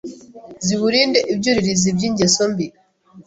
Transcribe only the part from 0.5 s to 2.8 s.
ziwurinde ibyuririzi by’ingeso mbi